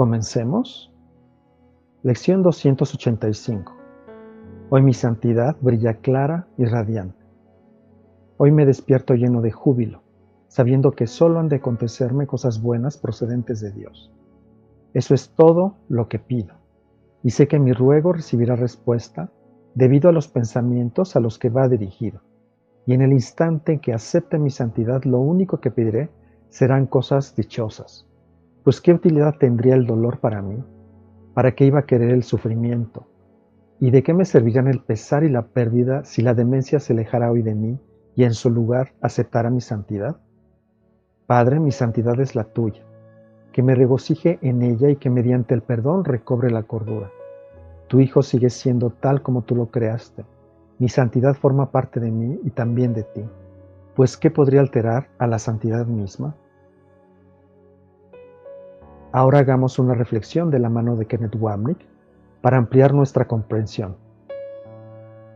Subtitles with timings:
[0.00, 0.90] Comencemos.
[2.02, 3.76] Lección 285.
[4.70, 7.22] Hoy mi santidad brilla clara y radiante.
[8.38, 10.02] Hoy me despierto lleno de júbilo,
[10.48, 14.10] sabiendo que solo han de acontecerme cosas buenas procedentes de Dios.
[14.94, 16.54] Eso es todo lo que pido,
[17.22, 19.30] y sé que mi ruego recibirá respuesta
[19.74, 22.22] debido a los pensamientos a los que va dirigido.
[22.86, 26.08] Y en el instante en que acepte mi santidad, lo único que pediré
[26.48, 28.09] serán cosas dichosas
[28.64, 30.62] pues ¿qué utilidad tendría el dolor para mí?
[31.34, 33.06] ¿Para qué iba a querer el sufrimiento?
[33.78, 37.30] ¿Y de qué me servirían el pesar y la pérdida si la demencia se alejara
[37.30, 37.78] hoy de mí
[38.14, 40.16] y en su lugar aceptara mi santidad?
[41.26, 42.82] Padre, mi santidad es la tuya,
[43.52, 47.10] que me regocije en ella y que mediante el perdón recobre la cordura.
[47.88, 50.24] Tu Hijo sigue siendo tal como tú lo creaste.
[50.78, 53.24] Mi santidad forma parte de mí y también de ti.
[53.94, 56.34] Pues ¿qué podría alterar a la santidad misma?
[59.12, 61.78] Ahora hagamos una reflexión de la mano de Kenneth Wamnick
[62.40, 63.96] para ampliar nuestra comprensión.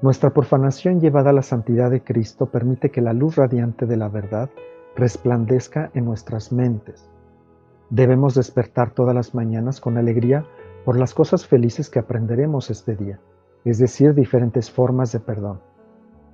[0.00, 4.08] Nuestra profanación llevada a la santidad de Cristo permite que la luz radiante de la
[4.08, 4.48] verdad
[4.94, 7.10] resplandezca en nuestras mentes.
[7.90, 10.44] Debemos despertar todas las mañanas con alegría
[10.84, 13.18] por las cosas felices que aprenderemos este día,
[13.64, 15.58] es decir, diferentes formas de perdón.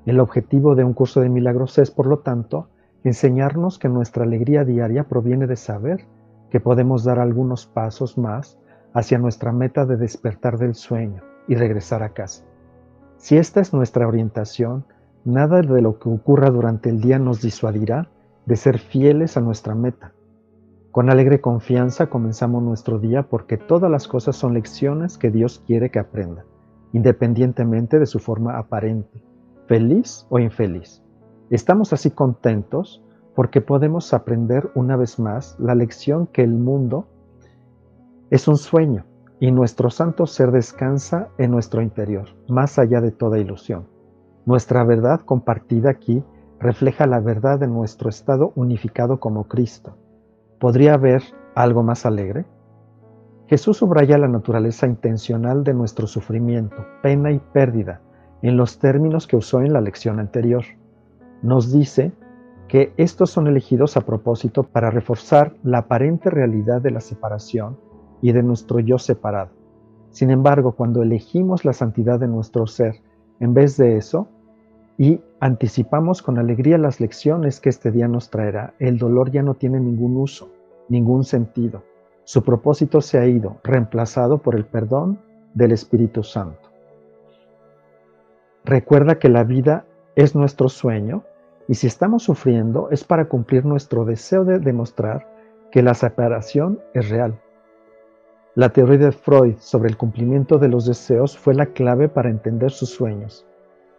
[0.05, 2.69] El objetivo de un curso de milagros es, por lo tanto,
[3.03, 6.05] enseñarnos que nuestra alegría diaria proviene de saber
[6.51, 8.59] que podemos dar algunos pasos más
[8.93, 12.45] hacia nuestra meta de despertar del sueño y regresar a casa.
[13.17, 14.85] Si esta es nuestra orientación,
[15.25, 18.09] nada de lo que ocurra durante el día nos disuadirá
[18.47, 20.13] de ser fieles a nuestra meta.
[20.91, 25.91] Con alegre confianza comenzamos nuestro día porque todas las cosas son lecciones que Dios quiere
[25.91, 26.45] que aprenda,
[26.93, 29.23] independientemente de su forma aparente,
[29.69, 31.03] feliz o infeliz.
[31.51, 33.05] Estamos así contentos
[33.41, 37.07] porque podemos aprender una vez más la lección que el mundo
[38.29, 39.07] es un sueño
[39.39, 43.87] y nuestro santo ser descansa en nuestro interior, más allá de toda ilusión.
[44.45, 46.23] Nuestra verdad compartida aquí
[46.59, 49.97] refleja la verdad de nuestro estado unificado como Cristo.
[50.59, 51.23] ¿Podría haber
[51.55, 52.45] algo más alegre?
[53.47, 58.03] Jesús subraya la naturaleza intencional de nuestro sufrimiento, pena y pérdida
[58.43, 60.65] en los términos que usó en la lección anterior.
[61.41, 62.13] Nos dice
[62.71, 67.77] que estos son elegidos a propósito para reforzar la aparente realidad de la separación
[68.23, 69.51] y de nuestro yo separado.
[70.11, 73.03] Sin embargo, cuando elegimos la santidad de nuestro ser
[73.41, 74.29] en vez de eso,
[74.97, 79.55] y anticipamos con alegría las lecciones que este día nos traerá, el dolor ya no
[79.55, 80.51] tiene ningún uso,
[80.89, 81.83] ningún sentido.
[82.23, 85.19] Su propósito se ha ido, reemplazado por el perdón
[85.55, 86.69] del Espíritu Santo.
[88.65, 91.25] Recuerda que la vida es nuestro sueño
[91.71, 95.29] y si estamos sufriendo es para cumplir nuestro deseo de demostrar
[95.71, 97.41] que la separación es real.
[98.57, 102.73] La teoría de Freud sobre el cumplimiento de los deseos fue la clave para entender
[102.73, 103.47] sus sueños.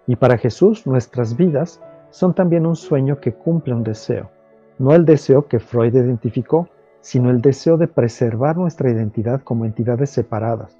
[0.05, 4.29] Y para Jesús nuestras vidas son también un sueño que cumple un deseo.
[4.77, 6.67] No el deseo que Freud identificó,
[6.99, 10.77] sino el deseo de preservar nuestra identidad como entidades separadas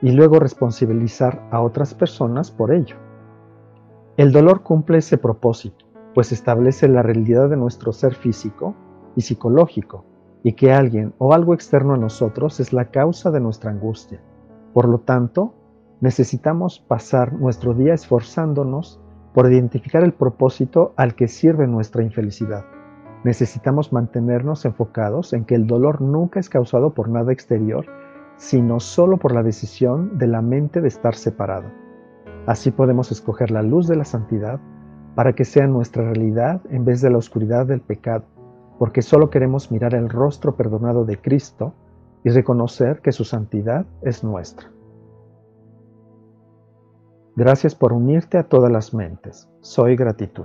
[0.00, 2.96] y luego responsabilizar a otras personas por ello.
[4.16, 8.74] El dolor cumple ese propósito pues establece la realidad de nuestro ser físico
[9.16, 10.04] y psicológico,
[10.42, 14.20] y que alguien o algo externo a nosotros es la causa de nuestra angustia.
[14.72, 15.54] Por lo tanto,
[16.00, 19.00] necesitamos pasar nuestro día esforzándonos
[19.34, 22.64] por identificar el propósito al que sirve nuestra infelicidad.
[23.24, 27.86] Necesitamos mantenernos enfocados en que el dolor nunca es causado por nada exterior,
[28.36, 31.68] sino solo por la decisión de la mente de estar separado.
[32.46, 34.58] Así podemos escoger la luz de la santidad
[35.14, 38.24] para que sea nuestra realidad en vez de la oscuridad del pecado,
[38.78, 41.74] porque solo queremos mirar el rostro perdonado de Cristo
[42.24, 44.70] y reconocer que su santidad es nuestra.
[47.34, 49.48] Gracias por unirte a todas las mentes.
[49.60, 50.44] Soy gratitud.